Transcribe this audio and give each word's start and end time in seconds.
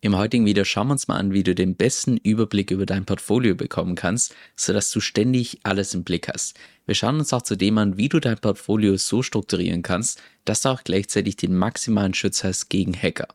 Im 0.00 0.16
heutigen 0.16 0.46
Video 0.46 0.62
schauen 0.62 0.86
wir 0.86 0.92
uns 0.92 1.08
mal 1.08 1.16
an, 1.16 1.32
wie 1.32 1.42
du 1.42 1.56
den 1.56 1.74
besten 1.74 2.18
Überblick 2.18 2.70
über 2.70 2.86
dein 2.86 3.04
Portfolio 3.04 3.56
bekommen 3.56 3.96
kannst, 3.96 4.32
sodass 4.54 4.92
du 4.92 5.00
ständig 5.00 5.58
alles 5.64 5.92
im 5.92 6.04
Blick 6.04 6.28
hast. 6.28 6.56
Wir 6.86 6.94
schauen 6.94 7.18
uns 7.18 7.32
auch 7.32 7.42
zudem 7.42 7.78
an, 7.78 7.96
wie 7.96 8.08
du 8.08 8.20
dein 8.20 8.38
Portfolio 8.38 8.96
so 8.96 9.24
strukturieren 9.24 9.82
kannst, 9.82 10.22
dass 10.44 10.62
du 10.62 10.68
auch 10.68 10.84
gleichzeitig 10.84 11.34
den 11.34 11.56
maximalen 11.56 12.14
Schutz 12.14 12.44
hast 12.44 12.68
gegen 12.68 12.94
Hacker. 12.94 13.26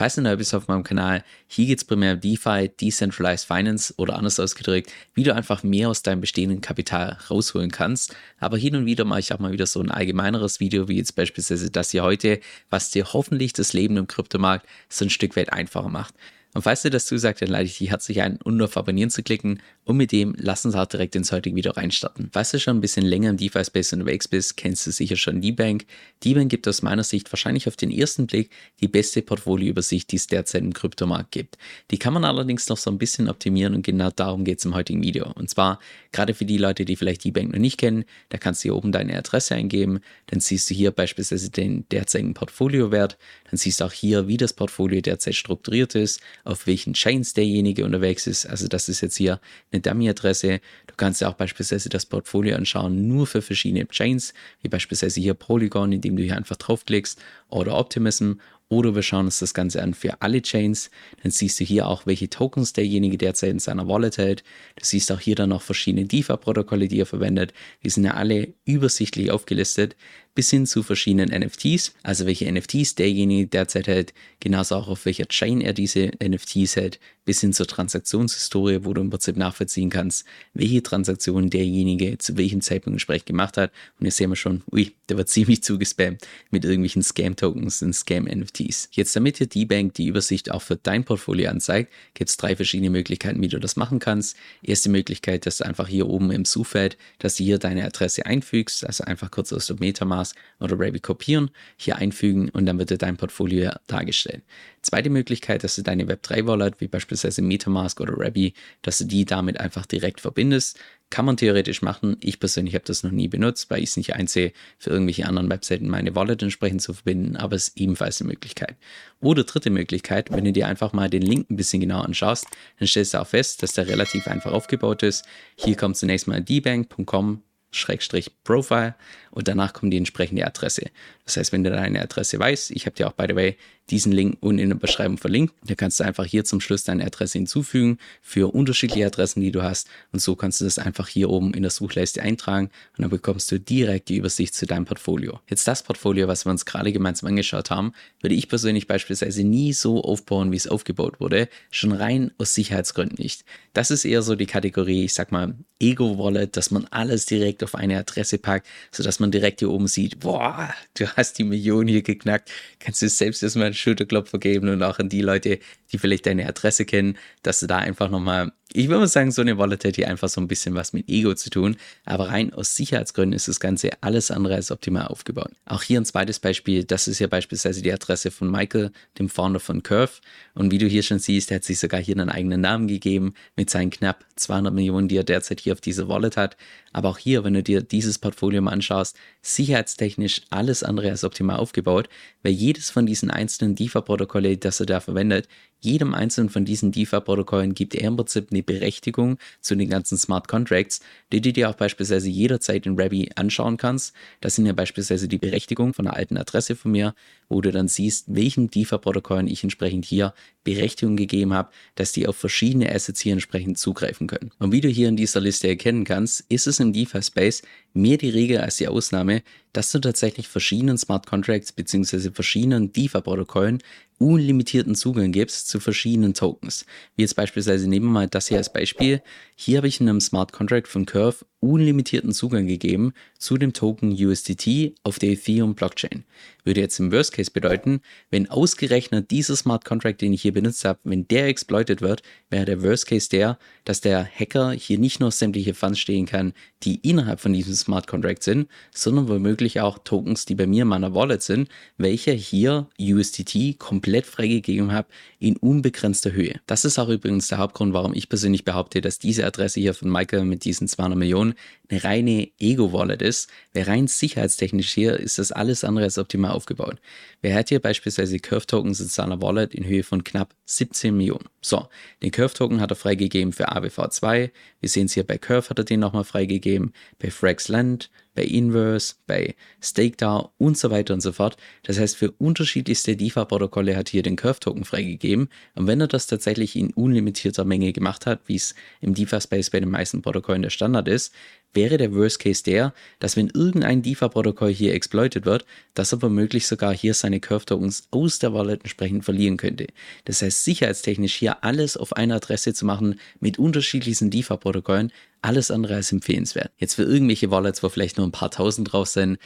Falls 0.00 0.14
du 0.14 0.22
neu 0.22 0.34
bist 0.34 0.54
auf 0.54 0.66
meinem 0.66 0.82
Kanal, 0.82 1.22
hier 1.46 1.66
geht 1.66 1.76
es 1.76 1.84
primär 1.84 2.14
um 2.14 2.20
DeFi, 2.22 2.70
Decentralized 2.80 3.46
Finance 3.46 3.92
oder 3.98 4.16
anders 4.16 4.40
ausgedrückt, 4.40 4.90
wie 5.12 5.24
du 5.24 5.34
einfach 5.34 5.62
mehr 5.62 5.90
aus 5.90 6.02
deinem 6.02 6.22
bestehenden 6.22 6.62
Kapital 6.62 7.18
rausholen 7.28 7.70
kannst. 7.70 8.16
Aber 8.38 8.56
hin 8.56 8.74
und 8.76 8.86
wieder 8.86 9.04
mache 9.04 9.20
ich 9.20 9.30
auch 9.34 9.38
mal 9.40 9.52
wieder 9.52 9.66
so 9.66 9.78
ein 9.78 9.90
allgemeineres 9.90 10.58
Video, 10.58 10.88
wie 10.88 10.96
jetzt 10.96 11.16
beispielsweise 11.16 11.70
das 11.70 11.90
hier 11.90 12.02
heute, 12.02 12.40
was 12.70 12.90
dir 12.90 13.12
hoffentlich 13.12 13.52
das 13.52 13.74
Leben 13.74 13.98
im 13.98 14.06
Kryptomarkt 14.06 14.66
so 14.88 15.04
ein 15.04 15.10
Stück 15.10 15.36
weit 15.36 15.52
einfacher 15.52 15.90
macht. 15.90 16.14
Und 16.54 16.62
falls 16.62 16.80
dir 16.80 16.90
das 16.90 17.04
zusagt, 17.04 17.42
dann 17.42 17.50
lade 17.50 17.64
ich 17.64 17.76
dich 17.76 17.90
herzlich 17.90 18.22
ein, 18.22 18.38
um 18.42 18.58
auf 18.62 18.78
Abonnieren 18.78 19.10
zu 19.10 19.22
klicken. 19.22 19.60
Und 19.90 19.96
mit 19.96 20.12
dem 20.12 20.36
lass 20.38 20.64
uns 20.64 20.76
auch 20.76 20.86
direkt 20.86 21.16
ins 21.16 21.32
heutige 21.32 21.56
Video 21.56 21.72
reinstarten. 21.72 22.30
Falls 22.32 22.52
du 22.52 22.60
schon 22.60 22.76
ein 22.76 22.80
bisschen 22.80 23.04
länger 23.04 23.30
im 23.30 23.36
DeFi-Space 23.36 23.92
unterwegs 23.94 24.28
bist, 24.28 24.56
kennst 24.56 24.86
du 24.86 24.92
sicher 24.92 25.16
schon 25.16 25.40
D-Bank. 25.40 25.84
D-Bank 26.22 26.48
gibt 26.48 26.68
aus 26.68 26.82
meiner 26.82 27.02
Sicht 27.02 27.32
wahrscheinlich 27.32 27.66
auf 27.66 27.74
den 27.74 27.90
ersten 27.90 28.28
Blick 28.28 28.50
die 28.80 28.86
beste 28.86 29.20
Portfolioübersicht, 29.20 30.12
die 30.12 30.14
es 30.14 30.28
derzeit 30.28 30.62
im 30.62 30.72
Kryptomarkt 30.72 31.32
gibt. 31.32 31.58
Die 31.90 31.98
kann 31.98 32.12
man 32.12 32.24
allerdings 32.24 32.68
noch 32.68 32.76
so 32.76 32.88
ein 32.88 32.98
bisschen 32.98 33.28
optimieren 33.28 33.74
und 33.74 33.82
genau 33.82 34.10
darum 34.10 34.44
geht 34.44 34.60
es 34.60 34.64
im 34.64 34.76
heutigen 34.76 35.02
Video. 35.02 35.32
Und 35.32 35.50
zwar 35.50 35.80
gerade 36.12 36.34
für 36.34 36.44
die 36.44 36.58
Leute, 36.58 36.84
die 36.84 36.94
vielleicht 36.94 37.24
D-Bank 37.24 37.50
noch 37.50 37.58
nicht 37.58 37.78
kennen, 37.78 38.04
da 38.28 38.38
kannst 38.38 38.62
du 38.62 38.68
hier 38.68 38.76
oben 38.76 38.92
deine 38.92 39.18
Adresse 39.18 39.56
eingeben. 39.56 39.98
Dann 40.26 40.38
siehst 40.38 40.70
du 40.70 40.74
hier 40.74 40.92
beispielsweise 40.92 41.50
den 41.50 41.84
derzeitigen 41.88 42.34
Portfoliowert. 42.34 43.18
Dann 43.50 43.58
siehst 43.58 43.80
du 43.80 43.86
auch 43.86 43.92
hier, 43.92 44.28
wie 44.28 44.36
das 44.36 44.52
Portfolio 44.52 45.00
derzeit 45.00 45.34
strukturiert 45.34 45.96
ist 45.96 46.20
auf 46.44 46.68
welchen 46.68 46.92
Chains 46.92 47.32
derjenige 47.32 47.84
unterwegs 47.84 48.28
ist. 48.28 48.46
Also 48.46 48.68
das 48.68 48.88
ist 48.88 49.00
jetzt 49.00 49.16
hier 49.16 49.40
eine 49.72 49.79
Dummy-Adresse. 49.82 50.60
Du 50.86 50.94
kannst 50.96 51.20
ja 51.20 51.28
auch 51.28 51.34
beispielsweise 51.34 51.88
das 51.88 52.06
Portfolio 52.06 52.56
anschauen, 52.56 53.08
nur 53.08 53.26
für 53.26 53.42
verschiedene 53.42 53.86
Chains, 53.88 54.34
wie 54.62 54.68
beispielsweise 54.68 55.20
hier 55.20 55.34
Polygon, 55.34 55.92
indem 55.92 56.16
du 56.16 56.22
hier 56.22 56.36
einfach 56.36 56.56
draufklickst, 56.56 57.20
oder 57.48 57.76
Optimism 57.76 58.34
oder 58.70 58.94
wir 58.94 59.02
schauen 59.02 59.26
uns 59.26 59.40
das 59.40 59.52
Ganze 59.52 59.82
an 59.82 59.94
für 59.94 60.22
alle 60.22 60.40
Chains. 60.40 60.90
Dann 61.22 61.32
siehst 61.32 61.58
du 61.58 61.64
hier 61.64 61.88
auch, 61.88 62.06
welche 62.06 62.30
Tokens 62.30 62.72
derjenige 62.72 63.18
derzeit 63.18 63.50
in 63.50 63.58
seiner 63.58 63.88
Wallet 63.88 64.16
hält. 64.16 64.44
Du 64.76 64.84
siehst 64.84 65.10
auch 65.10 65.18
hier 65.18 65.34
dann 65.34 65.48
noch 65.48 65.62
verschiedene 65.62 66.06
DeFi-Protokolle, 66.06 66.86
die 66.86 67.00
er 67.00 67.06
verwendet. 67.06 67.52
Die 67.82 67.90
sind 67.90 68.04
ja 68.04 68.14
alle 68.14 68.54
übersichtlich 68.64 69.32
aufgelistet 69.32 69.96
bis 70.40 70.48
hin 70.48 70.64
zu 70.64 70.82
verschiedenen 70.82 71.28
NFTs, 71.38 71.92
also 72.02 72.24
welche 72.24 72.50
NFTs 72.50 72.94
derjenige 72.94 73.46
derzeit 73.46 73.88
hält, 73.88 74.14
genauso 74.40 74.76
auch 74.76 74.88
auf 74.88 75.04
welcher 75.04 75.28
Chain 75.28 75.60
er 75.60 75.74
diese 75.74 76.12
NFTs 76.18 76.76
hält, 76.76 76.98
bis 77.24 77.42
hin 77.42 77.52
zur 77.52 77.66
Transaktionshistorie, 77.66 78.80
wo 78.82 78.94
du 78.94 79.02
im 79.02 79.10
Prinzip 79.10 79.36
nachvollziehen 79.36 79.90
kannst, 79.90 80.24
welche 80.54 80.82
Transaktionen 80.82 81.50
derjenige 81.50 82.18
zu 82.18 82.36
welchem 82.36 82.60
Zeitpunkt 82.60 82.94
entsprechend 82.94 83.26
gemacht 83.26 83.56
hat. 83.56 83.70
Und 83.98 84.06
hier 84.06 84.12
sehen 84.12 84.30
wir 84.30 84.36
schon, 84.36 84.62
ui, 84.72 84.92
der 85.08 85.16
wird 85.16 85.28
ziemlich 85.28 85.62
zugespammt 85.62 86.26
mit 86.50 86.64
irgendwelchen 86.64 87.02
Scam-Tokens 87.02 87.82
und 87.82 87.92
Scam-NFTs. 87.92 88.88
Jetzt, 88.92 89.14
damit 89.14 89.38
dir 89.38 89.46
die 89.46 89.66
Bank 89.66 89.94
die 89.94 90.06
Übersicht 90.06 90.50
auch 90.50 90.62
für 90.62 90.76
dein 90.76 91.04
Portfolio 91.04 91.50
anzeigt, 91.50 91.92
gibt 92.14 92.30
es 92.30 92.36
drei 92.36 92.56
verschiedene 92.56 92.90
Möglichkeiten, 92.90 93.40
wie 93.42 93.48
du 93.48 93.60
das 93.60 93.76
machen 93.76 93.98
kannst. 93.98 94.36
Erste 94.62 94.88
Möglichkeit, 94.88 95.46
dass 95.46 95.58
du 95.58 95.66
einfach 95.66 95.86
hier 95.86 96.08
oben 96.08 96.30
im 96.32 96.44
Suchfeld, 96.44 96.96
dass 97.18 97.36
du 97.36 97.44
hier 97.44 97.58
deine 97.58 97.84
Adresse 97.84 98.26
einfügst, 98.26 98.84
also 98.84 99.04
einfach 99.04 99.30
kurz 99.30 99.52
aus 99.52 99.66
der 99.66 99.76
Metamask 99.78 100.29
oder 100.60 100.78
Rabbit 100.78 101.02
kopieren, 101.02 101.50
hier 101.76 101.96
einfügen 101.96 102.48
und 102.50 102.66
dann 102.66 102.78
wird 102.78 102.90
dir 102.90 102.98
dein 102.98 103.16
Portfolio 103.16 103.70
dargestellt. 103.86 104.42
Zweite 104.82 105.10
Möglichkeit, 105.10 105.64
dass 105.64 105.76
du 105.76 105.82
deine 105.82 106.04
Web3-Wallet, 106.04 106.80
wie 106.80 106.88
beispielsweise 106.88 107.42
Metamask 107.42 108.00
oder 108.00 108.14
Rabby, 108.16 108.54
dass 108.82 108.98
du 108.98 109.04
die 109.04 109.24
damit 109.24 109.60
einfach 109.60 109.86
direkt 109.86 110.20
verbindest. 110.20 110.78
Kann 111.10 111.24
man 111.24 111.36
theoretisch 111.36 111.82
machen. 111.82 112.16
Ich 112.20 112.38
persönlich 112.38 112.74
habe 112.74 112.84
das 112.84 113.02
noch 113.02 113.10
nie 113.10 113.26
benutzt, 113.26 113.68
weil 113.68 113.82
ich 113.82 113.90
es 113.90 113.96
nicht 113.96 114.14
einsehe, 114.14 114.52
für 114.78 114.90
irgendwelche 114.90 115.26
anderen 115.26 115.50
Webseiten 115.50 115.88
meine 115.88 116.14
Wallet 116.14 116.42
entsprechend 116.42 116.82
zu 116.82 116.94
verbinden, 116.94 117.36
aber 117.36 117.56
es 117.56 117.68
ist 117.68 117.78
ebenfalls 117.78 118.20
eine 118.20 118.28
Möglichkeit. 118.28 118.76
Oder 119.20 119.44
dritte 119.44 119.70
Möglichkeit, 119.70 120.30
wenn 120.30 120.44
du 120.44 120.52
dir 120.52 120.68
einfach 120.68 120.92
mal 120.92 121.10
den 121.10 121.22
Link 121.22 121.50
ein 121.50 121.56
bisschen 121.56 121.80
genauer 121.80 122.04
anschaust, 122.04 122.46
dann 122.78 122.86
stellst 122.86 123.14
du 123.14 123.20
auch 123.20 123.26
fest, 123.26 123.62
dass 123.62 123.72
der 123.72 123.88
relativ 123.88 124.28
einfach 124.28 124.52
aufgebaut 124.52 125.02
ist. 125.02 125.24
Hier 125.56 125.76
kommt 125.76 125.96
zunächst 125.96 126.28
mal 126.28 126.40
dbank.com 126.40 127.42
Schrägstrich 127.72 128.42
Profile 128.42 128.94
und 129.30 129.48
danach 129.48 129.72
kommt 129.72 129.92
die 129.92 129.96
entsprechende 129.98 130.46
Adresse. 130.46 130.86
Das 131.24 131.36
heißt, 131.36 131.52
wenn 131.52 131.64
du 131.64 131.70
deine 131.70 132.02
Adresse 132.02 132.38
weißt, 132.38 132.72
ich 132.72 132.86
habe 132.86 132.96
dir 132.96 133.08
auch 133.08 133.12
by 133.12 133.26
the 133.28 133.36
way 133.36 133.56
diesen 133.90 134.12
Link 134.12 134.38
unten 134.40 134.60
in 134.60 134.68
der 134.68 134.76
Beschreibung 134.76 135.18
verlinkt, 135.18 135.54
da 135.64 135.74
kannst 135.74 135.98
du 135.98 136.04
einfach 136.04 136.24
hier 136.24 136.44
zum 136.44 136.60
Schluss 136.60 136.84
deine 136.84 137.04
Adresse 137.04 137.38
hinzufügen 137.38 137.98
für 138.22 138.52
unterschiedliche 138.54 139.06
Adressen, 139.06 139.40
die 139.40 139.50
du 139.50 139.62
hast 139.62 139.88
und 140.12 140.20
so 140.20 140.36
kannst 140.36 140.60
du 140.60 140.64
das 140.64 140.78
einfach 140.78 141.08
hier 141.08 141.30
oben 141.30 141.54
in 141.54 141.62
der 141.62 141.70
Suchleiste 141.70 142.22
eintragen 142.22 142.70
und 142.96 143.02
dann 143.02 143.10
bekommst 143.10 143.50
du 143.50 143.58
direkt 143.58 144.08
die 144.08 144.16
Übersicht 144.16 144.54
zu 144.54 144.66
deinem 144.66 144.84
Portfolio. 144.84 145.40
Jetzt 145.48 145.66
das 145.66 145.82
Portfolio, 145.82 146.28
was 146.28 146.46
wir 146.46 146.50
uns 146.50 146.64
gerade 146.64 146.92
gemeinsam 146.92 147.28
angeschaut 147.28 147.70
haben, 147.70 147.92
würde 148.20 148.34
ich 148.34 148.48
persönlich 148.48 148.86
beispielsweise 148.86 149.42
nie 149.44 149.72
so 149.72 150.02
aufbauen, 150.02 150.52
wie 150.52 150.56
es 150.56 150.68
aufgebaut 150.68 151.20
wurde, 151.20 151.48
schon 151.70 151.92
rein 151.92 152.30
aus 152.38 152.54
Sicherheitsgründen 152.54 153.16
nicht. 153.18 153.44
Das 153.72 153.90
ist 153.90 154.04
eher 154.04 154.22
so 154.22 154.34
die 154.36 154.46
Kategorie, 154.46 155.04
ich 155.04 155.14
sag 155.14 155.32
mal, 155.32 155.54
Ego-Wallet, 155.80 156.56
dass 156.56 156.70
man 156.70 156.86
alles 156.90 157.26
direkt 157.26 157.64
auf 157.64 157.74
eine 157.74 157.98
Adresse 157.98 158.38
packt, 158.38 158.66
sodass 158.90 159.19
man 159.20 159.30
direkt 159.30 159.60
hier 159.60 159.70
oben 159.70 159.86
sieht, 159.86 160.20
boah, 160.20 160.74
du 160.94 161.06
hast 161.16 161.38
die 161.38 161.44
Million 161.44 161.86
hier 161.86 162.02
geknackt, 162.02 162.50
kannst 162.78 163.02
du 163.02 163.08
selbst 163.08 163.42
erstmal 163.42 163.66
einen 163.66 163.74
Schulterklopfer 163.74 164.38
geben 164.38 164.68
und 164.68 164.82
auch 164.82 164.98
an 164.98 165.08
die 165.08 165.22
Leute, 165.22 165.58
die 165.92 165.98
vielleicht 165.98 166.26
deine 166.26 166.46
Adresse 166.46 166.84
kennen, 166.84 167.16
dass 167.42 167.60
du 167.60 167.66
da 167.66 167.78
einfach 167.78 168.10
nochmal 168.10 168.52
ich 168.72 168.88
würde 168.88 169.00
mal 169.00 169.08
sagen, 169.08 169.32
so 169.32 169.42
eine 169.42 169.58
Wallet 169.58 169.96
hier 169.96 170.08
einfach 170.08 170.28
so 170.28 170.40
ein 170.40 170.46
bisschen 170.46 170.74
was 170.74 170.92
mit 170.92 171.08
Ego 171.08 171.34
zu 171.34 171.50
tun, 171.50 171.76
aber 172.04 172.28
rein 172.28 172.52
aus 172.52 172.76
Sicherheitsgründen 172.76 173.34
ist 173.34 173.48
das 173.48 173.58
Ganze 173.58 173.90
alles 174.00 174.30
andere 174.30 174.54
als 174.54 174.70
optimal 174.70 175.08
aufgebaut. 175.08 175.50
Auch 175.64 175.82
hier 175.82 176.00
ein 176.00 176.04
zweites 176.04 176.38
Beispiel, 176.38 176.84
das 176.84 177.08
ist 177.08 177.18
ja 177.18 177.26
beispielsweise 177.26 177.82
die 177.82 177.92
Adresse 177.92 178.30
von 178.30 178.50
Michael, 178.50 178.92
dem 179.18 179.28
Founder 179.28 179.60
von 179.60 179.82
Curve. 179.82 180.12
Und 180.54 180.70
wie 180.70 180.78
du 180.78 180.86
hier 180.86 181.02
schon 181.02 181.18
siehst, 181.18 181.50
er 181.50 181.56
hat 181.56 181.64
sich 181.64 181.78
sogar 181.78 182.00
hier 182.00 182.14
einen 182.16 182.28
eigenen 182.28 182.60
Namen 182.60 182.86
gegeben 182.86 183.34
mit 183.56 183.70
seinen 183.70 183.90
knapp 183.90 184.24
200 184.36 184.72
Millionen, 184.72 185.08
die 185.08 185.16
er 185.16 185.24
derzeit 185.24 185.60
hier 185.60 185.72
auf 185.72 185.80
dieser 185.80 186.08
Wallet 186.08 186.36
hat. 186.36 186.56
Aber 186.92 187.08
auch 187.08 187.18
hier, 187.18 187.44
wenn 187.44 187.54
du 187.54 187.62
dir 187.62 187.82
dieses 187.82 188.18
Portfolio 188.18 188.62
mal 188.62 188.72
anschaust, 188.72 189.16
sicherheitstechnisch 189.42 190.42
alles 190.50 190.82
andere 190.82 191.10
als 191.10 191.24
optimal 191.24 191.56
aufgebaut, 191.56 192.08
weil 192.42 192.52
jedes 192.52 192.90
von 192.90 193.06
diesen 193.06 193.30
einzelnen 193.30 193.74
DeFi-Protokolle, 193.74 194.56
das 194.56 194.80
er 194.80 194.86
da 194.86 195.00
verwendet, 195.00 195.48
jedem 195.80 196.14
einzelnen 196.14 196.50
von 196.50 196.64
diesen 196.64 196.92
DeFi-Protokollen 196.92 197.74
gibt 197.74 197.94
er 197.94 198.06
im 198.06 198.16
Prinzip 198.16 198.48
eine 198.50 198.62
Berechtigung 198.62 199.38
zu 199.60 199.74
den 199.74 199.88
ganzen 199.88 200.18
Smart 200.18 200.46
Contracts, 200.48 201.00
die 201.32 201.40
du 201.40 201.52
dir 201.52 201.70
auch 201.70 201.74
beispielsweise 201.74 202.28
jederzeit 202.28 202.86
in 202.86 202.98
Rabby 202.98 203.30
anschauen 203.34 203.76
kannst. 203.76 204.14
Das 204.40 204.54
sind 204.54 204.66
ja 204.66 204.72
beispielsweise 204.72 205.28
die 205.28 205.38
Berechtigungen 205.38 205.94
von 205.94 206.06
einer 206.06 206.16
alten 206.16 206.36
Adresse 206.36 206.76
von 206.76 206.92
mir, 206.92 207.14
wo 207.48 207.60
du 207.60 207.72
dann 207.72 207.88
siehst, 207.88 208.26
welchen 208.28 208.70
DeFi-Protokollen 208.70 209.48
ich 209.48 209.62
entsprechend 209.62 210.04
hier 210.04 210.34
Berechtigung 210.64 211.16
gegeben 211.16 211.54
habe, 211.54 211.70
dass 211.94 212.12
die 212.12 212.26
auf 212.26 212.36
verschiedene 212.36 212.94
Assets 212.94 213.20
hier 213.20 213.32
entsprechend 213.32 213.78
zugreifen 213.78 214.26
können. 214.26 214.50
Und 214.58 214.72
wie 214.72 214.80
du 214.80 214.88
hier 214.88 215.08
in 215.08 215.16
dieser 215.16 215.40
Liste 215.40 215.68
erkennen 215.68 216.04
kannst, 216.04 216.44
ist 216.48 216.66
es 216.66 216.80
im 216.80 216.92
DeFi-Space 216.92 217.62
mehr 217.94 218.18
die 218.18 218.30
Regel 218.30 218.58
als 218.58 218.76
die 218.76 218.88
Ausnahme, 218.88 219.42
dass 219.72 219.90
du 219.92 219.98
tatsächlich 220.00 220.48
verschiedenen 220.48 220.98
Smart 220.98 221.26
Contracts 221.26 221.72
bzw. 221.72 222.30
verschiedenen 222.30 222.92
DeFi-Protokollen 222.92 223.82
unlimitierten 224.18 224.94
Zugang 224.94 225.32
gibst 225.32 225.68
zu 225.68 225.80
verschiedenen 225.80 226.34
Tokens. 226.34 226.84
Wie 227.16 227.22
jetzt 227.22 227.36
beispielsweise 227.36 227.88
nehmen 227.88 228.06
wir 228.06 228.12
mal 228.12 228.28
das 228.28 228.48
hier 228.48 228.58
als 228.58 228.72
Beispiel. 228.72 229.22
Hier 229.56 229.78
habe 229.78 229.88
ich 229.88 230.00
in 230.00 230.08
einem 230.08 230.20
Smart 230.20 230.52
Contract 230.52 230.88
von 230.88 231.06
Curve 231.06 231.46
unlimitierten 231.60 232.32
Zugang 232.32 232.66
gegeben 232.66 233.12
zu 233.38 233.56
dem 233.56 233.72
Token 233.72 234.12
USDT 234.12 234.94
auf 235.02 235.18
der 235.18 235.30
Ethereum 235.30 235.74
Blockchain. 235.74 236.24
Würde 236.64 236.80
jetzt 236.80 236.98
im 236.98 237.12
Worst 237.12 237.32
Case 237.32 237.50
bedeuten, 237.50 238.00
wenn 238.30 238.50
ausgerechnet 238.50 239.30
dieser 239.30 239.56
Smart 239.56 239.84
Contract, 239.84 240.20
den 240.20 240.32
ich 240.32 240.42
hier 240.42 240.52
benutzt 240.52 240.84
habe, 240.84 240.98
wenn 241.04 241.28
der 241.28 241.46
exploited 241.46 242.00
wird, 242.00 242.22
wäre 242.48 242.64
der 242.64 242.82
Worst 242.82 243.06
Case 243.06 243.28
der, 243.28 243.58
dass 243.84 244.00
der 244.00 244.24
Hacker 244.24 244.72
hier 244.72 244.98
nicht 244.98 245.20
nur 245.20 245.30
sämtliche 245.30 245.74
Funds 245.74 245.98
stehen 245.98 246.26
kann, 246.26 246.52
die 246.82 246.96
innerhalb 246.96 247.40
von 247.40 247.52
diesem 247.52 247.74
Smart 247.74 248.06
Contract 248.06 248.42
sind, 248.42 248.68
sondern 248.94 249.28
womöglich 249.28 249.80
auch 249.80 249.98
Tokens, 249.98 250.46
die 250.46 250.54
bei 250.54 250.66
mir 250.66 250.82
in 250.82 250.88
meiner 250.88 251.14
Wallet 251.14 251.42
sind, 251.42 251.68
welche 251.98 252.32
hier 252.32 252.88
USDT 252.98 253.78
komplett 253.78 254.26
freigegeben 254.26 254.92
habe 254.92 255.08
in 255.38 255.56
unbegrenzter 255.56 256.32
Höhe. 256.32 256.60
Das 256.66 256.84
ist 256.84 256.98
auch 256.98 257.08
übrigens 257.08 257.48
der 257.48 257.58
Hauptgrund, 257.58 257.92
warum 257.92 258.14
ich 258.14 258.28
persönlich 258.28 258.64
behaupte, 258.64 259.00
dass 259.00 259.18
diese 259.18 259.44
Adresse 259.44 259.80
hier 259.80 259.94
von 259.94 260.10
Michael 260.10 260.44
mit 260.44 260.64
diesen 260.64 260.88
200 260.88 261.18
Millionen 261.18 261.49
eine 261.88 262.04
reine 262.04 262.50
Ego-Wallet 262.58 263.22
ist. 263.22 263.50
Wer 263.72 263.88
rein 263.88 264.06
sicherheitstechnisch 264.06 264.92
hier 264.92 265.18
ist 265.18 265.38
das 265.38 265.52
alles 265.52 265.84
andere 265.84 266.04
als 266.04 266.18
optimal 266.18 266.52
aufgebaut. 266.52 267.00
Wer 267.42 267.54
hat 267.54 267.68
hier 267.68 267.80
beispielsweise 267.80 268.38
Curve-Tokens 268.38 269.00
in 269.00 269.08
seiner 269.08 269.40
Wallet 269.42 269.74
in 269.74 269.84
Höhe 269.84 270.02
von 270.02 270.24
knapp 270.24 270.54
17 270.66 271.16
Millionen. 271.16 271.48
So, 271.60 271.88
den 272.22 272.30
Curve-Token 272.30 272.80
hat 272.80 272.90
er 272.90 272.96
freigegeben 272.96 273.52
für 273.52 273.70
ABV2. 273.70 274.50
Wir 274.80 274.88
sehen 274.88 275.06
es 275.06 275.14
hier 275.14 275.24
bei 275.24 275.38
Curve 275.38 275.70
hat 275.70 275.78
er 275.78 275.84
den 275.84 276.00
nochmal 276.00 276.24
freigegeben, 276.24 276.92
bei 277.18 277.30
Frax 277.30 277.68
Land, 277.68 278.10
bei 278.40 278.46
Inverse, 278.46 279.16
bei 279.26 279.54
StakeDAO 279.82 280.50
und 280.56 280.78
so 280.78 280.90
weiter 280.90 281.12
und 281.12 281.20
so 281.20 281.30
fort. 281.30 281.58
Das 281.82 281.98
heißt, 281.98 282.16
für 282.16 282.30
unterschiedlichste 282.30 283.14
DeFi-Protokolle 283.14 283.94
hat 283.94 284.08
hier 284.08 284.22
den 284.22 284.36
Curve-Token 284.36 284.86
freigegeben. 284.86 285.50
Und 285.74 285.86
wenn 285.86 286.00
er 286.00 286.08
das 286.08 286.26
tatsächlich 286.26 286.74
in 286.74 286.90
unlimitierter 286.94 287.66
Menge 287.66 287.92
gemacht 287.92 288.24
hat, 288.24 288.40
wie 288.46 288.56
es 288.56 288.74
im 289.02 289.12
DeFi-Space 289.12 289.68
bei 289.68 289.80
den 289.80 289.90
meisten 289.90 290.22
Protokollen 290.22 290.62
der 290.62 290.70
Standard 290.70 291.06
ist, 291.06 291.34
wäre 291.72 291.96
der 291.96 292.12
Worst 292.14 292.38
Case 292.40 292.62
der, 292.62 292.92
dass 293.18 293.36
wenn 293.36 293.48
irgendein 293.48 294.02
DeFi-Protokoll 294.02 294.72
hier 294.72 294.94
exploitet 294.94 295.44
wird, 295.44 295.64
dass 295.94 296.12
er 296.12 296.22
womöglich 296.22 296.66
sogar 296.66 296.94
hier 296.94 297.14
seine 297.14 297.40
Curve-Tokens 297.40 298.08
aus 298.10 298.38
der 298.38 298.52
Wallet 298.52 298.82
entsprechend 298.82 299.24
verlieren 299.24 299.56
könnte. 299.56 299.86
Das 300.24 300.42
heißt, 300.42 300.64
sicherheitstechnisch 300.64 301.34
hier 301.34 301.64
alles 301.64 301.96
auf 301.96 302.12
einer 302.14 302.36
Adresse 302.36 302.74
zu 302.74 302.84
machen 302.84 303.20
mit 303.40 303.58
unterschiedlichsten 303.58 304.30
DeFi-Protokollen, 304.30 305.12
alles 305.42 305.70
andere 305.70 305.94
als 305.94 306.12
empfehlenswert. 306.12 306.70
Jetzt 306.78 306.94
für 306.94 307.04
irgendwelche 307.04 307.50
Wallets, 307.50 307.82
wo 307.82 307.88
vielleicht 307.88 308.18
nur 308.18 308.26
ein 308.26 308.32
paar 308.32 308.50
tausend 308.50 308.92
drauf 308.92 309.08
sind, 309.08 309.38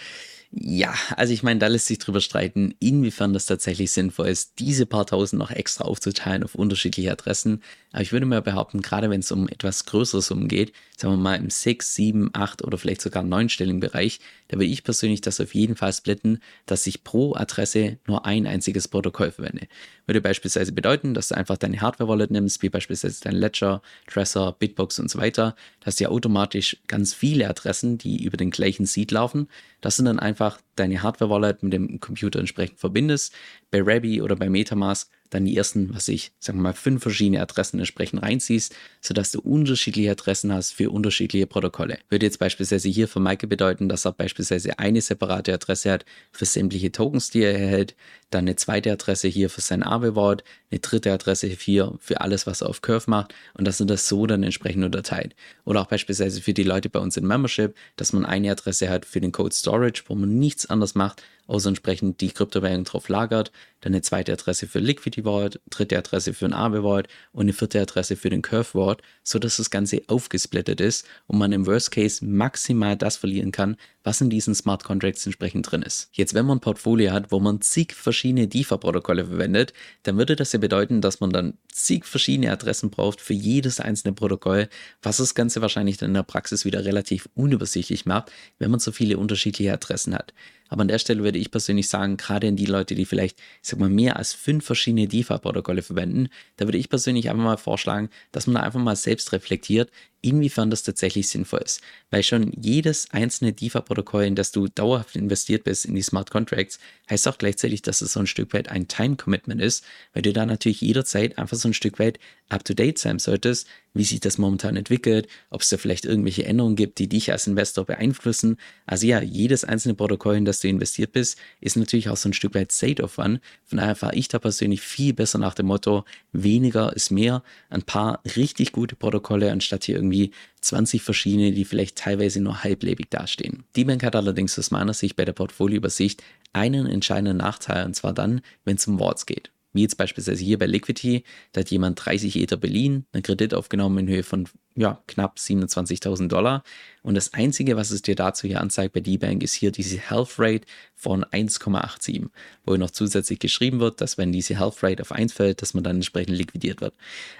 ja, 0.56 0.94
also 1.16 1.32
ich 1.32 1.42
meine, 1.42 1.58
da 1.58 1.66
lässt 1.66 1.86
sich 1.86 1.98
drüber 1.98 2.20
streiten, 2.20 2.74
inwiefern 2.78 3.32
das 3.32 3.46
tatsächlich 3.46 3.90
sinnvoll 3.90 4.28
ist, 4.28 4.60
diese 4.60 4.86
paar 4.86 5.04
tausend 5.04 5.40
noch 5.40 5.50
extra 5.50 5.84
aufzuteilen 5.84 6.44
auf 6.44 6.54
unterschiedliche 6.54 7.10
Adressen. 7.10 7.60
Aber 7.90 8.02
ich 8.02 8.12
würde 8.12 8.26
mal 8.26 8.40
behaupten, 8.40 8.80
gerade 8.80 9.10
wenn 9.10 9.20
es 9.20 9.32
um 9.32 9.48
etwas 9.48 9.84
größere 9.84 10.22
Summen 10.22 10.46
geht, 10.46 10.72
sagen 10.96 11.14
wir 11.14 11.18
mal 11.18 11.36
im 11.36 11.50
6, 11.50 11.94
7, 11.94 12.30
8 12.32 12.62
oder 12.62 12.78
vielleicht 12.78 13.00
sogar 13.00 13.24
9-stelligen 13.24 13.80
Bereich, 13.80 14.20
da 14.48 14.56
würde 14.56 14.66
ich 14.66 14.84
persönlich 14.84 15.22
das 15.22 15.40
auf 15.40 15.54
jeden 15.54 15.74
Fall 15.74 15.92
splitten, 15.92 16.40
dass 16.66 16.86
ich 16.86 17.02
pro 17.02 17.34
Adresse 17.34 17.98
nur 18.06 18.24
ein 18.24 18.46
einziges 18.46 18.86
Protokoll 18.86 19.32
verwende. 19.32 19.66
Würde 20.06 20.20
beispielsweise 20.20 20.72
bedeuten, 20.72 21.14
dass 21.14 21.28
du 21.28 21.36
einfach 21.36 21.56
deine 21.56 21.80
Hardware-Wallet 21.80 22.30
nimmst, 22.30 22.62
wie 22.62 22.68
beispielsweise 22.68 23.22
dein 23.22 23.34
Ledger, 23.34 23.80
Trezor, 24.06 24.52
Bitbox 24.52 24.98
und 24.98 25.10
so 25.10 25.18
weiter. 25.18 25.56
Da 25.80 25.86
hast 25.86 25.98
du 25.98 26.04
ja 26.04 26.10
automatisch 26.10 26.76
ganz 26.86 27.14
viele 27.14 27.48
Adressen, 27.48 27.96
die 27.98 28.22
über 28.22 28.36
den 28.36 28.50
gleichen 28.50 28.86
Seed 28.86 29.10
laufen. 29.10 29.48
Das 29.80 29.96
sind 29.96 30.04
dann 30.04 30.18
einfach 30.18 30.43
deine 30.76 31.02
Hardware-Wallet 31.02 31.62
mit 31.62 31.72
dem 31.72 32.00
Computer 32.00 32.40
entsprechend 32.40 32.80
verbindest. 32.80 33.34
Bei 33.70 33.80
Rabi 33.82 34.22
oder 34.22 34.36
bei 34.36 34.48
Metamask 34.48 35.10
dann 35.34 35.44
die 35.44 35.56
ersten, 35.56 35.92
was 35.94 36.08
ich, 36.08 36.32
sagen 36.38 36.62
mal, 36.62 36.72
fünf 36.72 37.02
verschiedene 37.02 37.40
Adressen 37.40 37.78
entsprechend 37.78 38.22
reinziehst, 38.22 38.74
sodass 39.00 39.32
du 39.32 39.40
unterschiedliche 39.40 40.10
Adressen 40.10 40.52
hast 40.52 40.72
für 40.72 40.90
unterschiedliche 40.90 41.46
Protokolle. 41.46 41.98
Würde 42.08 42.26
jetzt 42.26 42.38
beispielsweise 42.38 42.88
hier 42.88 43.08
für 43.08 43.20
Maike 43.20 43.46
bedeuten, 43.46 43.88
dass 43.88 44.04
er 44.04 44.12
beispielsweise 44.12 44.78
eine 44.78 45.00
separate 45.00 45.52
Adresse 45.52 45.90
hat 45.92 46.04
für 46.32 46.44
sämtliche 46.44 46.92
Tokens, 46.92 47.30
die 47.30 47.42
er 47.42 47.58
erhält, 47.58 47.94
dann 48.30 48.44
eine 48.44 48.56
zweite 48.56 48.92
Adresse 48.92 49.28
hier 49.28 49.50
für 49.50 49.60
sein 49.60 49.82
Aave-Wort, 49.82 50.44
eine 50.70 50.80
dritte 50.80 51.12
Adresse 51.12 51.46
hier 51.46 51.94
für 52.00 52.20
alles, 52.20 52.46
was 52.46 52.62
er 52.62 52.68
auf 52.68 52.82
Curve 52.82 53.08
macht 53.10 53.34
und 53.54 53.66
dass 53.66 53.80
er 53.80 53.86
das 53.86 54.08
so 54.08 54.26
dann 54.26 54.42
entsprechend 54.42 54.84
unterteilt. 54.84 55.34
Oder 55.64 55.82
auch 55.82 55.86
beispielsweise 55.86 56.40
für 56.40 56.54
die 56.54 56.62
Leute 56.62 56.88
bei 56.88 56.98
uns 56.98 57.16
in 57.16 57.26
Membership, 57.26 57.74
dass 57.96 58.12
man 58.12 58.24
eine 58.24 58.50
Adresse 58.50 58.88
hat 58.88 59.04
für 59.04 59.20
den 59.20 59.32
Code 59.32 59.54
Storage, 59.54 60.04
wo 60.06 60.14
man 60.14 60.38
nichts 60.38 60.66
anderes 60.66 60.94
macht, 60.94 61.22
außer 61.46 61.68
entsprechend 61.68 62.20
die 62.20 62.30
Kryptowährung 62.30 62.84
drauf 62.84 63.08
lagert, 63.08 63.52
dann 63.80 63.92
eine 63.92 64.02
zweite 64.02 64.32
Adresse 64.32 64.66
für 64.66 64.78
Liquidity 64.78 65.24
Vault, 65.24 65.60
dritte 65.68 65.98
Adresse 65.98 66.32
für 66.32 66.46
ein 66.46 66.52
Aave 66.54 66.82
Vault 66.82 67.08
und 67.32 67.42
eine 67.42 67.52
vierte 67.52 67.80
Adresse 67.80 68.16
für 68.16 68.30
den 68.30 68.42
Curve 68.42 68.64
Vault, 68.72 69.02
sodass 69.22 69.58
das 69.58 69.70
Ganze 69.70 70.02
aufgesplittet 70.06 70.80
ist 70.80 71.06
und 71.26 71.38
man 71.38 71.52
im 71.52 71.66
Worst 71.66 71.90
Case 71.90 72.24
maximal 72.24 72.96
das 72.96 73.16
verlieren 73.16 73.52
kann, 73.52 73.76
was 74.02 74.20
in 74.20 74.30
diesen 74.30 74.54
Smart 74.54 74.84
Contracts 74.84 75.26
entsprechend 75.26 75.70
drin 75.70 75.82
ist. 75.82 76.08
Jetzt, 76.12 76.34
wenn 76.34 76.46
man 76.46 76.58
ein 76.58 76.60
Portfolio 76.60 77.12
hat, 77.12 77.32
wo 77.32 77.40
man 77.40 77.60
zig 77.60 77.94
verschiedene 77.94 78.48
DeFi-Protokolle 78.48 79.26
verwendet, 79.26 79.72
dann 80.02 80.16
würde 80.18 80.36
das 80.36 80.52
ja 80.52 80.58
bedeuten, 80.58 81.00
dass 81.00 81.20
man 81.20 81.30
dann 81.30 81.58
zig 81.70 82.04
verschiedene 82.04 82.52
Adressen 82.52 82.90
braucht 82.90 83.20
für 83.20 83.34
jedes 83.34 83.80
einzelne 83.80 84.14
Protokoll, 84.14 84.68
was 85.02 85.18
das 85.18 85.34
Ganze 85.34 85.62
wahrscheinlich 85.62 85.96
dann 85.96 86.10
in 86.10 86.14
der 86.14 86.22
Praxis 86.22 86.64
wieder 86.64 86.84
relativ 86.84 87.28
unübersichtlich 87.34 88.06
macht, 88.06 88.30
wenn 88.58 88.70
man 88.70 88.80
so 88.80 88.92
viele 88.92 89.18
unterschiedliche 89.18 89.72
Adressen 89.72 90.14
hat. 90.14 90.32
Aber 90.68 90.82
an 90.82 90.88
der 90.88 90.98
Stelle 90.98 91.22
würde 91.22 91.38
ich 91.38 91.50
persönlich 91.50 91.88
sagen, 91.88 92.16
gerade 92.16 92.46
in 92.46 92.56
die 92.56 92.66
Leute, 92.66 92.94
die 92.94 93.04
vielleicht, 93.04 93.38
ich 93.62 93.68
sag 93.68 93.78
mal, 93.78 93.90
mehr 93.90 94.16
als 94.16 94.32
fünf 94.32 94.64
verschiedene 94.64 95.06
DeFi-Protokolle 95.06 95.82
verwenden, 95.82 96.28
da 96.56 96.66
würde 96.66 96.78
ich 96.78 96.88
persönlich 96.88 97.28
einfach 97.30 97.44
mal 97.44 97.56
vorschlagen, 97.56 98.08
dass 98.32 98.46
man 98.46 98.54
da 98.54 98.60
einfach 98.62 98.80
mal 98.80 98.96
selbst 98.96 99.32
reflektiert, 99.32 99.90
inwiefern 100.24 100.70
das 100.70 100.82
tatsächlich 100.82 101.28
sinnvoll 101.28 101.60
ist. 101.64 101.80
Weil 102.10 102.22
schon 102.22 102.52
jedes 102.60 103.10
einzelne 103.10 103.52
DeFi-Protokoll, 103.52 104.24
in 104.24 104.34
das 104.34 104.52
du 104.52 104.68
dauerhaft 104.68 105.16
investiert 105.16 105.64
bist 105.64 105.84
in 105.84 105.94
die 105.94 106.02
Smart 106.02 106.30
Contracts, 106.30 106.78
heißt 107.10 107.28
auch 107.28 107.38
gleichzeitig, 107.38 107.82
dass 107.82 108.00
es 108.00 108.14
so 108.14 108.20
ein 108.20 108.26
Stück 108.26 108.54
weit 108.54 108.68
ein 108.68 108.88
Time-Commitment 108.88 109.60
ist, 109.60 109.84
weil 110.14 110.22
du 110.22 110.32
da 110.32 110.46
natürlich 110.46 110.80
jederzeit 110.80 111.38
einfach 111.38 111.56
so 111.56 111.68
ein 111.68 111.74
Stück 111.74 111.98
weit 111.98 112.18
up-to-date 112.48 112.98
sein 112.98 113.18
solltest, 113.18 113.66
wie 113.94 114.04
sich 114.04 114.20
das 114.20 114.38
momentan 114.38 114.76
entwickelt, 114.76 115.28
ob 115.50 115.62
es 115.62 115.68
da 115.68 115.76
vielleicht 115.76 116.04
irgendwelche 116.04 116.44
Änderungen 116.44 116.76
gibt, 116.76 116.98
die 116.98 117.08
dich 117.08 117.30
als 117.30 117.46
Investor 117.46 117.84
beeinflussen. 117.84 118.56
Also 118.86 119.06
ja, 119.06 119.22
jedes 119.22 119.64
einzelne 119.64 119.94
Protokoll, 119.94 120.36
in 120.36 120.44
das 120.44 120.60
du 120.60 120.68
investiert 120.68 121.12
bist, 121.12 121.38
ist 121.60 121.76
natürlich 121.76 122.08
auch 122.08 122.16
so 122.16 122.28
ein 122.28 122.32
Stück 122.32 122.54
weit 122.54 122.72
State 122.72 123.02
of 123.02 123.18
One. 123.18 123.40
Von 123.64 123.78
daher 123.78 123.94
fahre 123.94 124.16
ich 124.16 124.28
da 124.28 124.38
persönlich 124.38 124.80
viel 124.80 125.12
besser 125.14 125.38
nach 125.38 125.54
dem 125.54 125.66
Motto, 125.66 126.04
weniger 126.32 126.94
ist 126.94 127.10
mehr, 127.10 127.42
ein 127.70 127.82
paar 127.82 128.20
richtig 128.36 128.72
gute 128.72 128.96
Protokolle, 128.96 129.52
anstatt 129.52 129.84
hier 129.84 129.96
irgendwie 129.96 130.13
20 130.60 131.02
verschiedene, 131.02 131.52
die 131.52 131.64
vielleicht 131.64 131.96
teilweise 131.96 132.40
nur 132.40 132.64
halblebig 132.64 133.10
dastehen. 133.10 133.64
Die 133.76 133.84
Bank 133.84 134.02
hat 134.02 134.16
allerdings 134.16 134.58
aus 134.58 134.70
meiner 134.70 134.94
Sicht 134.94 135.16
bei 135.16 135.24
der 135.24 135.32
Portfolioübersicht 135.32 136.22
einen 136.52 136.86
entscheidenden 136.86 137.38
Nachteil, 137.38 137.84
und 137.84 137.94
zwar 137.94 138.12
dann, 138.12 138.40
wenn 138.64 138.76
es 138.76 138.86
um 138.86 139.00
Wards 139.00 139.26
geht 139.26 139.50
wie 139.74 139.82
jetzt 139.82 139.96
beispielsweise 139.96 140.42
hier 140.42 140.58
bei 140.58 140.66
Liquidity, 140.66 141.24
da 141.52 141.60
hat 141.60 141.70
jemand 141.70 142.02
30 142.02 142.36
Ether 142.36 142.56
Berlin, 142.56 143.04
einen 143.12 143.22
Kredit 143.22 143.52
aufgenommen 143.52 143.98
in 143.98 144.08
Höhe 144.08 144.22
von 144.22 144.48
ja, 144.76 145.00
knapp 145.06 145.36
27.000 145.38 146.28
Dollar. 146.28 146.64
Und 147.02 147.14
das 147.14 147.34
Einzige, 147.34 147.76
was 147.76 147.90
es 147.90 148.00
dir 148.00 148.16
dazu 148.16 148.48
hier 148.48 148.60
anzeigt 148.60 148.94
bei 148.94 149.00
D-Bank, 149.00 149.42
ist 149.42 149.52
hier 149.52 149.70
diese 149.70 149.98
Health 149.98 150.38
Rate 150.38 150.66
von 150.96 151.22
1,87, 151.22 152.30
wo 152.64 152.76
noch 152.76 152.90
zusätzlich 152.90 153.38
geschrieben 153.38 153.78
wird, 153.78 154.00
dass 154.00 154.16
wenn 154.16 154.32
diese 154.32 154.58
Health 154.58 154.82
Rate 154.82 155.02
auf 155.02 155.12
1 155.12 155.34
fällt, 155.34 155.60
dass 155.60 155.74
man 155.74 155.84
dann 155.84 155.96
entsprechend 155.96 156.36
liquidiert 156.36 156.80
wird. 156.80 156.94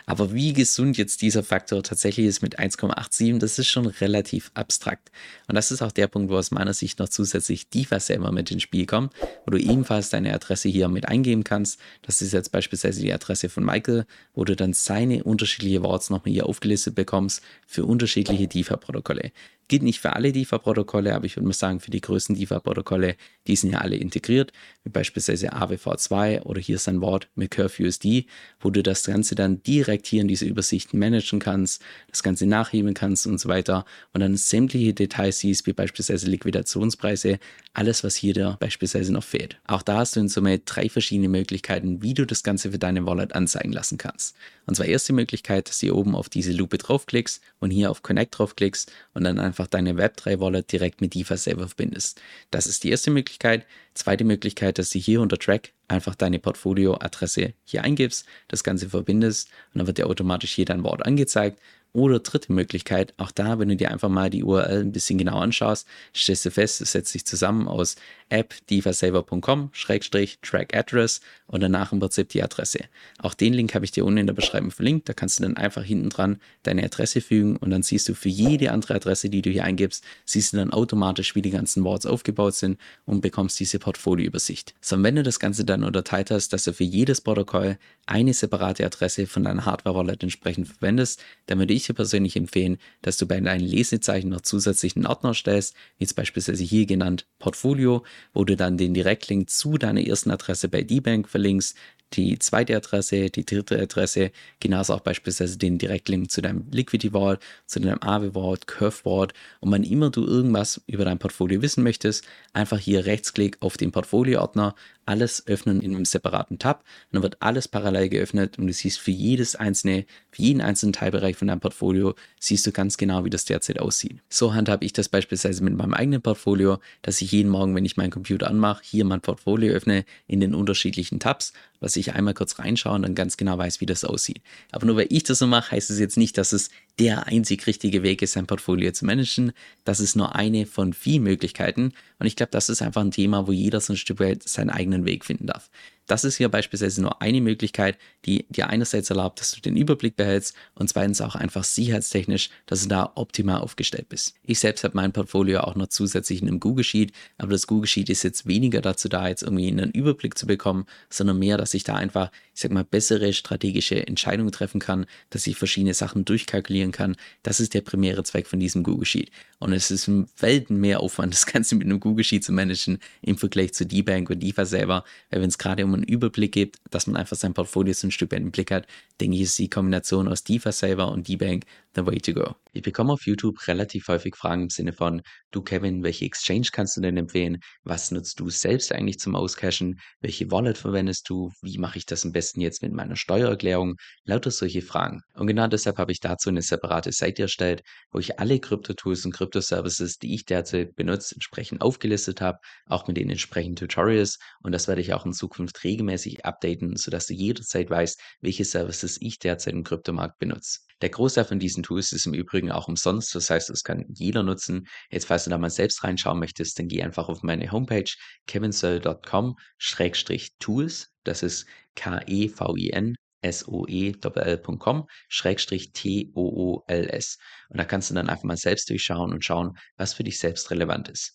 Aber 0.04 0.34
wie 0.34 0.52
gesund 0.52 0.98
jetzt 0.98 1.22
dieser 1.22 1.42
Faktor 1.42 1.82
tatsächlich 1.82 2.26
ist 2.26 2.42
mit 2.42 2.58
1,87, 2.58 3.38
das 3.38 3.58
ist 3.58 3.69
schon 3.69 3.87
relativ 3.87 4.50
abstrakt. 4.52 5.10
Und 5.48 5.54
das 5.54 5.70
ist 5.70 5.80
auch 5.80 5.92
der 5.92 6.08
Punkt, 6.08 6.30
wo 6.30 6.37
aus 6.37 6.50
meiner 6.50 6.75
Sicht 6.75 6.98
noch 6.98 7.08
zusätzlich 7.08 7.70
DeFi 7.70 8.00
selber 8.00 8.32
mit 8.32 8.50
ins 8.50 8.64
Spiel 8.64 8.84
kommt, 8.84 9.14
wo 9.46 9.52
du 9.52 9.58
ebenfalls 9.58 10.10
deine 10.10 10.34
Adresse 10.34 10.69
hier 10.69 10.88
mit 10.88 11.08
eingeben 11.08 11.42
kannst. 11.42 11.80
Das 12.02 12.20
ist 12.20 12.34
jetzt 12.34 12.52
beispielsweise 12.52 13.00
die 13.00 13.12
Adresse 13.14 13.48
von 13.48 13.64
Michael, 13.64 14.04
wo 14.34 14.44
du 14.44 14.54
dann 14.54 14.75
seine 14.75 15.25
unterschiedliche 15.25 15.82
Worts 15.82 16.10
nochmal 16.10 16.32
hier 16.32 16.46
aufgelistet 16.46 16.94
bekommst 16.94 17.24
für 17.67 17.85
unterschiedliche 17.85 18.49
DeFi-Protokolle. 18.49 19.32
Geht 19.69 19.82
nicht 19.82 20.00
für 20.00 20.12
alle 20.14 20.32
DeFi-Protokolle, 20.32 21.14
aber 21.14 21.25
ich 21.25 21.37
würde 21.37 21.46
mal 21.46 21.55
sagen, 21.55 21.81
für 21.81 21.90
die 21.90 22.00
größten 22.00 22.37
DeFi-Protokolle, 22.37 23.16
die 23.46 23.56
sind 23.56 23.72
ja 23.72 23.78
alle 23.78 23.96
integriert, 23.96 24.52
wie 24.82 24.90
beispielsweise 24.90 25.55
AWV2 25.55 26.42
oder 26.42 26.61
hier 26.61 26.76
ist 26.76 26.88
ein 26.88 27.00
Wort 27.00 27.28
mit 27.35 27.50
CurveUSD, 27.50 28.26
wo 28.61 28.71
du 28.71 28.83
das 28.83 29.04
Ganze 29.04 29.35
dann 29.35 29.62
direkt 29.62 30.06
hier 30.06 30.21
in 30.21 30.28
diese 30.28 30.44
Übersichten 30.44 30.99
managen 30.99 31.38
kannst, 31.38 31.83
das 32.09 32.23
Ganze 32.23 32.47
nachheben 32.47 32.92
kannst 32.94 33.26
und 33.26 33.38
so 33.38 33.49
weiter 33.49 33.85
und 34.12 34.21
dann 34.21 34.37
sämtliche 34.37 34.92
Details 34.92 35.38
siehst, 35.38 35.66
wie 35.66 35.73
beispielsweise 35.73 36.26
Liquidationspreise, 36.26 37.38
alles, 37.73 38.04
was 38.04 38.16
hier 38.16 38.35
da 38.35 38.56
beispielsweise 38.61 39.12
noch 39.12 39.25
fehlt. 39.25 39.59
Auch 39.66 39.83
da 39.83 39.99
hast 39.99 40.16
du 40.16 40.21
in 40.21 40.28
Summe 40.28 40.59
drei 40.59 40.88
verschiedene 40.88 41.28
Möglichkeiten, 41.28 42.02
wie 42.02 42.14
du 42.14 42.26
das 42.26 42.42
Ganze 42.42 42.71
für 42.71 42.78
deine 42.78 43.06
Wallet 43.06 43.35
anzeigen 43.35 43.73
lassen 43.73 43.99
kannst. 43.99 44.37
Und 44.66 44.76
zwar 44.76 44.87
erste 44.87 45.12
Möglichkeit, 45.12 45.68
dass 45.68 45.78
du 45.78 45.87
hier 45.87 45.97
oben 45.97 46.14
auf 46.14 46.28
diese 46.28 46.52
Lupe 46.52 46.78
draufklickst 46.78 47.40
und 47.61 47.71
hier 47.71 47.90
auf 47.90 48.02
Connect 48.02 48.38
draufklickst 48.38 48.92
und 49.12 49.25
dann 49.25 49.38
einfach 49.38 49.53
deine 49.66 49.94
Web3-Wallet 49.94 50.70
direkt 50.70 51.00
mit 51.00 51.14
selber 51.14 51.68
verbindest. 51.68 52.20
Das 52.50 52.66
ist 52.66 52.84
die 52.84 52.90
erste 52.90 53.11
Möglichkeit. 53.11 53.66
Zweite 53.94 54.25
Möglichkeit, 54.25 54.78
dass 54.78 54.90
du 54.90 54.99
hier 54.99 55.20
unter 55.20 55.38
Track 55.38 55.73
einfach 55.88 56.14
deine 56.14 56.38
Portfolio-Adresse 56.38 57.54
hier 57.64 57.84
eingibst, 57.84 58.26
das 58.49 58.64
Ganze 58.64 58.88
verbindest 58.88 59.49
und 59.73 59.78
dann 59.78 59.87
wird 59.87 59.99
dir 59.99 60.06
automatisch 60.06 60.52
hier 60.54 60.64
dein 60.64 60.82
Wort 60.82 61.06
angezeigt 61.06 61.61
oder 61.94 62.18
dritte 62.18 62.52
Möglichkeit, 62.52 63.14
auch 63.18 63.30
da, 63.30 63.61
wenn 63.61 63.68
du 63.68 63.76
dir 63.76 63.92
einfach 63.92 64.08
mal 64.08 64.28
die 64.28 64.42
URL 64.42 64.80
ein 64.80 64.90
bisschen 64.90 65.16
genau 65.16 65.38
anschaust, 65.38 65.87
stellst 66.14 66.44
du 66.44 66.50
fest, 66.50 66.80
es 66.80 66.90
setzt 66.92 67.12
sich 67.12 67.25
zusammen 67.25 67.68
aus 67.68 67.94
app-divasaver.com, 68.35 69.71
Schrägstrich, 69.73 70.38
Track 70.43 70.75
Address 70.75 71.21
und 71.47 71.62
danach 71.62 71.93
im 71.93 72.00
Prinzip 72.00 72.29
die 72.31 72.43
Adresse. 72.43 72.81
Auch 73.19 73.35
den 73.35 73.55
Link 73.55 73.75
habe 73.75 73.85
ich 73.85 73.93
dir 73.93 74.05
unten 74.05 74.19
in 74.19 74.26
der 74.26 74.35
Beschreibung 74.35 74.73
verlinkt, 74.73 75.09
da 75.09 75.12
kannst 75.12 75.38
du 75.38 75.45
dann 75.45 75.57
einfach 75.57 75.85
hinten 75.85 76.11
dran 76.11 76.41
deine 76.64 76.83
Adresse 76.83 77.21
fügen 77.21 77.57
und 77.57 77.71
dann 77.71 77.83
siehst 77.83 78.09
du 78.09 78.14
für 78.14 78.29
jede 78.29 78.73
andere 78.73 78.95
Adresse, 78.95 79.31
die 79.31 79.41
du 79.41 79.50
hier 79.50 79.64
eingibst, 79.64 80.05
siehst 80.25 80.53
du 80.53 80.57
dann 80.57 80.73
automatisch, 80.73 81.35
wie 81.37 81.43
die 81.43 81.50
ganzen 81.50 81.85
Worts 81.85 82.07
aufgebaut 82.07 82.55
sind 82.55 82.79
und 83.05 83.21
bekommst 83.21 83.61
diese 83.61 83.79
Portfolioübersicht. 83.79 84.75
So, 84.81 84.97
und 84.97 85.05
wenn 85.05 85.17
du 85.17 85.23
das 85.23 85.38
Ganze 85.38 85.64
dann 85.64 85.85
unterteilt 85.85 86.31
hast, 86.31 86.53
dass 86.53 86.64
du 86.64 86.73
für 86.73 86.85
jedes 86.85 87.21
Protokoll 87.21 87.79
eine 88.07 88.35
separate 88.35 88.85
Adresse 88.85 89.26
von 89.26 89.45
deiner 89.45 89.64
Hardware-Wallet 89.64 90.23
entsprechend 90.23 90.69
verwendest, 90.69 91.23
dann 91.47 91.59
würde 91.59 91.73
ich 91.73 91.87
dir 91.87 91.95
persönlich 91.95 92.37
empfehlen, 92.37 92.79
dass 93.03 93.17
du 93.17 93.26
bei 93.26 93.41
deinen 93.41 93.61
Lesezeichen 93.61 94.31
noch 94.31 94.41
zusätzlichen 94.41 95.07
Ordner 95.07 95.35
stellst, 95.35 95.75
wie 95.99 96.05
jetzt 96.05 96.14
beispielsweise 96.14 96.64
hier 96.64 96.87
genannt 96.87 97.26
Portfolio, 97.38 98.03
wo 98.33 98.45
du 98.45 98.57
dann 98.57 98.76
den 98.76 98.95
Direktlink 98.95 99.50
zu 99.50 99.78
deiner 99.78 100.07
ersten 100.07 100.31
Adresse 100.31 100.69
bei 100.69 100.83
D-Bank 100.83 101.28
verlinkst, 101.28 101.76
die 102.16 102.38
zweite 102.38 102.76
Adresse, 102.76 103.31
die 103.31 103.45
dritte 103.45 103.81
Adresse, 103.81 104.31
genauso 104.61 104.95
auch 104.95 105.00
beispielsweise 105.00 105.59
den 105.59 105.78
Direktlink 105.78 106.31
zu 106.31 106.43
deinem 106.43 106.66
Liquidity 106.71 107.11
Vault, 107.12 107.40
zu 107.66 107.81
deinem 107.81 107.99
Aave 108.00 108.33
Vault, 108.33 108.66
Curve 108.66 109.02
Vault. 109.02 109.33
Und 109.61 109.73
wann 109.73 109.83
immer 109.83 110.11
du 110.11 110.25
irgendwas 110.25 110.81
über 110.87 111.04
dein 111.04 111.19
Portfolio 111.19 111.62
wissen 111.62 111.83
möchtest, 111.83 112.25
einfach 112.52 112.78
hier 112.78 113.07
Rechtsklick 113.07 113.57
auf 113.61 113.76
den 113.76 113.90
Portfolio-Ordner, 113.90 114.75
alles 115.06 115.46
öffnen 115.46 115.80
in 115.80 115.94
einem 115.94 116.04
separaten 116.04 116.58
Tab. 116.58 116.80
Und 116.80 117.16
dann 117.16 117.23
wird 117.23 117.40
alles 117.40 117.68
parallel 117.68 118.08
geöffnet 118.08 118.58
und 118.58 118.66
du 118.66 118.73
siehst 118.73 118.99
für 118.99 119.11
jedes 119.11 119.56
einzelne, 119.56 120.06
für 120.30 120.42
jeden 120.42 120.61
einzelnen 120.61 120.92
Teilbereich 120.92 121.37
von 121.37 121.49
deinem 121.49 121.61
Portfolio, 121.61 122.14
siehst 122.40 122.66
du 122.66 122.73
ganz 122.73 122.96
genau, 122.96 123.25
wie 123.25 123.30
das 123.30 123.44
derzeit 123.44 123.80
aussieht. 123.80 124.20
So 124.28 124.54
handhabe 124.54 124.84
ich 124.84 124.92
das 124.92 125.08
beispielsweise 125.08 125.62
mit 125.62 125.76
meinem 125.76 125.94
eigenen 125.94 126.23
Portfolio, 126.23 126.78
dass 127.02 127.20
ich 127.20 127.32
jeden 127.32 127.50
Morgen, 127.50 127.75
wenn 127.75 127.84
ich 127.84 127.96
meinen 127.96 128.11
Computer 128.11 128.49
anmache, 128.49 128.82
hier 128.84 129.04
mein 129.04 129.20
Portfolio 129.20 129.73
öffne 129.73 130.04
in 130.26 130.40
den 130.40 130.54
unterschiedlichen 130.54 131.20
Tabs, 131.20 131.52
dass 131.80 131.96
ich 131.96 132.14
einmal 132.14 132.34
kurz 132.34 132.58
reinschaue 132.58 132.94
und 132.94 133.02
dann 133.02 133.14
ganz 133.14 133.37
genau 133.37 133.58
weiß, 133.58 133.80
wie 133.80 133.87
das 133.87 134.04
aussieht. 134.04 134.40
Aber 134.73 134.87
nur 134.87 134.96
weil 134.96 135.06
ich 135.11 135.25
das 135.25 135.38
so 135.38 135.46
mache, 135.46 135.73
heißt 135.73 135.90
es 135.90 135.99
jetzt 135.99 136.16
nicht, 136.16 136.38
dass 136.38 136.52
es 136.52 136.70
der 136.98 137.26
einzig 137.26 137.66
richtige 137.66 138.02
Weg 138.02 138.22
ist, 138.22 138.32
sein 138.32 138.46
Portfolio 138.46 138.92
zu 138.92 139.04
managen. 139.04 139.52
Das 139.84 140.00
ist 140.00 140.14
nur 140.14 140.34
eine 140.36 140.66
von 140.66 140.92
vielen 140.92 141.24
Möglichkeiten. 141.24 141.92
Und 142.18 142.26
ich 142.26 142.36
glaube, 142.36 142.50
das 142.50 142.68
ist 142.68 142.82
einfach 142.82 143.00
ein 143.00 143.10
Thema, 143.10 143.46
wo 143.46 143.52
jeder 143.52 143.80
so 143.80 143.92
ein 143.92 143.96
Stück 143.96 144.20
weit 144.20 144.48
seinen 144.48 144.70
eigenen 144.70 145.04
Weg 145.04 145.24
finden 145.24 145.46
darf. 145.46 145.70
Das 146.06 146.25
ist 146.25 146.37
hier 146.37 146.49
beispielsweise 146.49 147.00
nur 147.00 147.23
eine 147.23 147.40
Möglichkeit, 147.40 147.96
die 148.26 148.46
dir 148.50 148.68
einerseits 148.68 149.11
erlaubt, 149.11 149.40
dass 149.40 149.52
du 149.52 149.61
den 149.61 149.76
Überblick 149.76 150.16
behältst 150.16 150.54
und 150.75 150.88
zweitens 150.88 151.20
auch 151.20 151.34
einfach 151.34 151.64
sicherheitstechnisch, 151.64 152.50
dass 152.66 152.82
du 152.82 152.88
da 152.88 153.12
optimal 153.14 153.61
aufgestellt 153.61 154.08
bist. 154.08 154.34
Ich 154.42 154.58
selbst 154.58 154.84
habe 154.84 154.96
mein 154.96 155.12
Portfolio 155.12 155.61
auch 155.61 155.75
noch 155.75 155.88
zusätzlich 155.88 156.42
in 156.42 156.49
einem 156.49 156.61
Google 156.61 156.84
Sheet, 156.84 157.12
aber 157.38 157.52
das 157.52 157.66
Google 157.66 157.88
Sheet 157.88 158.11
ist 158.11 158.23
jetzt 158.23 158.46
weniger 158.46 158.82
dazu 158.82 159.08
da, 159.08 159.28
jetzt 159.28 159.42
irgendwie 159.42 159.68
einen 159.68 159.92
Überblick 159.92 160.37
zu 160.37 160.46
bekommen, 160.46 160.87
sondern 161.08 161.38
mehr, 161.38 161.56
dass 161.56 161.75
ich 161.75 161.84
da 161.84 161.94
einfach, 161.94 162.30
ich 162.54 162.61
sag 162.61 162.70
mal, 162.70 162.84
bessere 162.84 163.32
strategische 163.32 164.06
Entscheidungen 164.06 164.52
treffen 164.52 164.80
kann, 164.80 165.06
dass 165.30 165.46
ich 165.46 165.56
verschiedene 165.56 165.94
Sachen 165.94 166.25
durchkalkulieren 166.25 166.92
kann. 166.92 167.16
Das 167.42 167.61
ist 167.61 167.73
der 167.75 167.80
primäre 167.80 168.25
Zweck 168.25 168.46
von 168.46 168.61
diesem 168.61 168.82
Google 168.82 169.06
Sheet. 169.06 169.30
Und 169.58 169.73
es 169.73 169.90
ist 169.90 170.08
ein 170.08 170.28
Welten 170.38 170.78
mehr 170.78 171.00
Aufwand, 171.00 171.32
das 171.34 171.46
Ganze 171.46 171.76
mit 171.76 171.87
einem 171.87 172.00
Google 172.00 172.25
Sheet 172.25 172.44
zu 172.44 172.52
managen 172.52 172.99
im 173.23 173.38
Vergleich 173.38 173.73
zu 173.73 173.87
D-Bank 173.87 174.28
und 174.28 174.42
DeFi 174.42 174.66
selber, 174.66 175.04
weil 175.30 175.40
wenn 175.40 175.49
es 175.49 175.58
gerade 175.58 175.84
um 175.84 175.93
einen 175.94 176.04
Überblick 176.04 176.52
gibt, 176.52 176.78
dass 176.90 177.06
man 177.06 177.16
einfach 177.16 177.36
sein 177.36 177.54
Portfolio 177.54 177.92
so 177.94 178.06
ein 178.06 178.10
Stück 178.10 178.32
weit 178.32 178.40
im 178.40 178.50
Blick 178.50 178.70
hat, 178.70 178.86
denke 179.20 179.36
ich, 179.36 179.42
ist 179.42 179.58
die 179.58 179.70
Kombination 179.70 180.28
aus 180.28 180.44
DeFi 180.44 180.72
Saver 180.72 181.10
und 181.10 181.28
D-Bank 181.28 181.64
the 181.94 182.06
way 182.06 182.18
to 182.18 182.32
go. 182.32 182.54
Ich 182.72 182.82
bekomme 182.82 183.12
auf 183.12 183.26
YouTube 183.26 183.66
relativ 183.66 184.08
häufig 184.08 184.34
Fragen 184.36 184.62
im 184.62 184.70
Sinne 184.70 184.92
von, 184.92 185.22
du 185.50 185.62
Kevin, 185.62 186.02
welche 186.02 186.24
Exchange 186.24 186.68
kannst 186.72 186.96
du 186.96 187.00
denn 187.00 187.16
empfehlen? 187.16 187.58
Was 187.84 188.10
nutzt 188.10 188.40
du 188.40 188.50
selbst 188.50 188.92
eigentlich 188.92 189.18
zum 189.18 189.36
Auscashen? 189.36 190.00
Welche 190.20 190.50
Wallet 190.50 190.76
verwendest 190.76 191.28
du? 191.28 191.50
Wie 191.62 191.78
mache 191.78 191.98
ich 191.98 192.06
das 192.06 192.24
am 192.24 192.32
besten 192.32 192.60
jetzt 192.60 192.82
mit 192.82 192.92
meiner 192.92 193.16
Steuererklärung? 193.16 193.94
Lauter 194.24 194.50
solche 194.50 194.82
Fragen. 194.82 195.20
Und 195.34 195.46
genau 195.46 195.66
deshalb 195.68 195.98
habe 195.98 196.12
ich 196.12 196.20
dazu 196.20 196.48
eine 196.48 196.62
separate 196.62 197.12
Seite 197.12 197.42
erstellt, 197.42 197.82
wo 198.10 198.18
ich 198.18 198.38
alle 198.38 198.58
Krypto-Tools 198.58 199.24
und 199.24 199.32
Krypto-Services, 199.32 200.18
die 200.18 200.34
ich 200.34 200.44
derzeit 200.44 200.96
benutze, 200.96 201.36
entsprechend 201.36 201.80
aufgelistet 201.80 202.40
habe, 202.40 202.58
auch 202.86 203.06
mit 203.06 203.16
den 203.16 203.30
entsprechenden 203.30 203.76
Tutorials. 203.76 204.38
Und 204.62 204.72
das 204.72 204.88
werde 204.88 205.00
ich 205.00 205.14
auch 205.14 205.24
in 205.26 205.32
Zukunft 205.32 205.84
regelmäßig 205.84 206.44
updaten, 206.44 206.96
sodass 206.96 207.26
du 207.26 207.34
jederzeit 207.34 207.88
weißt, 207.88 208.20
welche 208.40 208.64
Services 208.64 209.18
ich 209.20 209.38
derzeit 209.38 209.74
im 209.74 209.84
Kryptomarkt 209.84 210.38
benutze. 210.38 210.80
Der 211.02 211.10
Großteil 211.10 211.44
von 211.44 211.58
diesen 211.58 211.82
Tools 211.85 212.12
ist 212.12 212.26
im 212.26 212.35
Übrigen 212.35 212.73
auch 212.73 212.88
umsonst, 212.88 213.33
das 213.35 213.50
heißt, 213.50 213.71
das 213.71 213.85
kann 213.85 214.05
jeder 214.09 214.43
nutzen. 214.43 214.88
Jetzt, 215.11 215.26
falls 215.26 215.45
du 215.45 215.50
da 215.50 215.59
mal 215.59 215.71
selbst 215.71 216.03
reinschauen 216.03 216.41
möchtest, 216.41 216.79
dann 216.79 216.88
geh 216.88 217.03
einfach 217.03 217.29
auf 217.29 217.43
meine 217.43 217.71
Homepage 217.71 218.11
kevinsoe.com-tools, 218.47 221.12
das 221.25 221.43
ist 221.43 221.67
K-E-V-I-N 221.95 223.17
soe.com 223.53 225.07
Schrägstrich 225.29 225.93
T-O-O-L-S. 225.93 227.38
Und 227.69 227.79
da 227.79 227.85
kannst 227.85 228.11
du 228.11 228.14
dann 228.14 228.29
einfach 228.29 228.45
mal 228.45 228.57
selbst 228.57 228.88
durchschauen 228.91 229.33
und 229.33 229.45
schauen, 229.45 229.76
was 229.97 230.14
für 230.14 230.25
dich 230.25 230.38
selbst 230.38 230.71
relevant 230.71 231.09
ist. 231.09 231.33